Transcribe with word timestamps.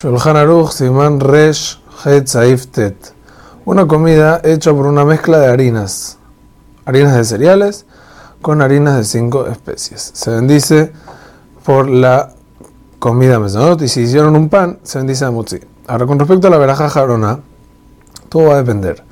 Siman 0.00 1.18
Resh 1.18 1.80
Tet. 2.70 3.14
Una 3.64 3.88
comida 3.88 4.40
hecha 4.44 4.72
por 4.72 4.86
una 4.86 5.04
mezcla 5.04 5.40
de 5.40 5.48
harinas. 5.48 6.18
Harinas 6.84 7.16
de 7.16 7.24
cereales 7.24 7.84
con 8.40 8.62
harinas 8.62 8.96
de 8.96 9.02
cinco 9.02 9.48
especies. 9.48 10.12
Se 10.14 10.30
bendice 10.30 10.92
por 11.64 11.88
la 11.88 12.32
comida 13.00 13.40
mesonot 13.40 13.82
y 13.82 13.88
si 13.88 14.02
hicieron 14.02 14.36
un 14.36 14.48
pan, 14.48 14.78
se 14.84 14.98
bendice 14.98 15.24
a 15.24 15.32
mutzi. 15.32 15.58
Ahora, 15.88 16.06
con 16.06 16.20
respecto 16.20 16.46
a 16.46 16.50
la 16.50 16.58
veraja 16.58 16.88
jarona, 16.88 17.40
todo 18.28 18.50
va 18.50 18.54
a 18.54 18.58
depender. 18.58 19.02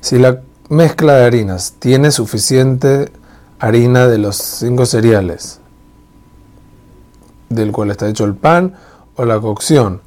Si 0.00 0.18
la 0.18 0.40
mezcla 0.68 1.18
de 1.18 1.24
harinas 1.24 1.74
tiene 1.78 2.10
suficiente 2.10 3.12
harina 3.60 4.08
de 4.08 4.18
los 4.18 4.38
cinco 4.38 4.86
cereales, 4.86 5.60
del 7.48 7.70
cual 7.70 7.92
está 7.92 8.08
hecho 8.08 8.24
el 8.24 8.34
pan 8.34 8.74
o 9.14 9.24
la 9.24 9.38
cocción, 9.38 10.00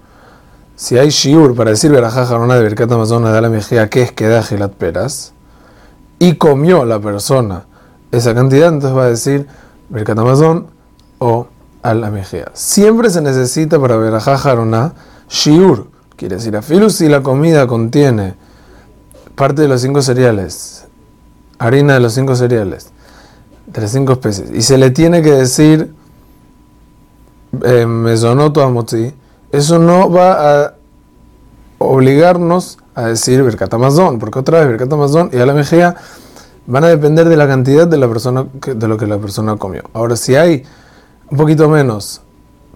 si 0.75 0.97
hay 0.97 1.09
shiur 1.09 1.55
para 1.55 1.71
decir 1.71 1.91
verajá 1.91 2.25
jarona 2.25 2.55
de 2.55 2.63
Birkat 2.63 2.91
Amazona 2.91 3.31
de 3.31 3.41
la 3.41 3.49
mejía, 3.49 3.89
que 3.89 4.01
es 4.01 4.11
que 4.11 4.27
da 4.27 4.43
gelat 4.43 4.73
peras, 4.73 5.33
y 6.19 6.35
comió 6.35 6.85
la 6.85 6.99
persona 6.99 7.65
esa 8.11 8.33
cantidad, 8.33 8.69
entonces 8.69 8.97
va 8.97 9.03
a 9.03 9.09
decir 9.09 9.47
Birkat 9.89 10.17
Amazon 10.19 10.67
o 11.19 11.47
al 11.81 12.01
la 12.01 12.09
mejía. 12.09 12.51
Siempre 12.53 13.09
se 13.09 13.21
necesita 13.21 13.79
para 13.79 13.97
verajá 13.97 14.37
jarona 14.37 14.93
shiur, 15.29 15.87
quiere 16.15 16.35
decir, 16.35 16.55
afilu 16.57 16.89
si 16.89 17.07
la 17.07 17.21
comida 17.21 17.67
contiene 17.67 18.35
parte 19.35 19.61
de 19.61 19.67
los 19.67 19.81
cinco 19.81 20.01
cereales, 20.01 20.85
harina 21.59 21.93
de 21.93 21.99
los 21.99 22.13
cinco 22.13 22.35
cereales, 22.35 22.89
de 23.67 23.81
las 23.81 23.91
cinco 23.91 24.13
especies, 24.13 24.49
y 24.51 24.61
se 24.61 24.77
le 24.77 24.91
tiene 24.91 25.21
que 25.21 25.31
decir 25.31 25.93
eh, 27.63 27.85
mesonoto 27.85 28.61
amotzi, 28.61 29.13
eso 29.55 29.79
no 29.79 30.09
va 30.09 30.63
a 30.63 30.73
obligarnos 31.77 32.77
a 32.93 33.07
decir 33.07 33.43
Birkat 33.43 33.73
porque 34.19 34.39
otra 34.39 34.59
vez 34.59 34.69
Birkat 34.69 34.91
Amazon 34.91 35.29
y 35.31 35.37
la 35.37 35.53
mejía 35.53 35.95
van 36.67 36.83
a 36.83 36.87
depender 36.87 37.29
de 37.29 37.37
la 37.37 37.47
cantidad 37.47 37.87
de 37.87 37.97
la 37.97 38.07
persona 38.07 38.47
de 38.53 38.87
lo 38.87 38.97
que 38.97 39.07
la 39.07 39.17
persona 39.17 39.55
comió. 39.57 39.83
Ahora, 39.93 40.15
si 40.15 40.35
hay 40.35 40.63
un 41.29 41.37
poquito 41.37 41.69
menos, 41.69 42.21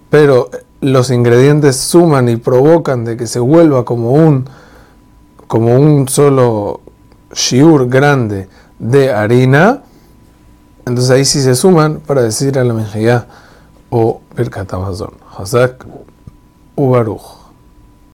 pero 0.09 0.49
los 0.81 1.11
ingredientes 1.11 1.77
suman 1.77 2.30
y 2.30 2.38
provocan 2.38 3.05
de 3.05 3.17
que 3.17 3.27
se 3.27 3.39
vuelva 3.39 3.86
como 3.86 4.11
un 4.11 4.49
como 5.47 5.75
un 5.75 6.08
solo 6.08 6.81
shiur 7.33 7.89
grande 7.89 8.47
de 8.77 9.11
harina, 9.11 9.81
entonces 10.86 11.09
ahí 11.09 11.25
sí 11.25 11.41
se 11.41 11.55
suman 11.55 11.99
para 12.05 12.21
decir 12.21 12.59
a 12.59 12.64
la 12.64 12.73
mejía 12.73 13.25
o 13.89 14.21
Birkat 14.36 14.71
Amazon. 14.73 15.11
au 16.80 16.95
Alour. 16.95 17.48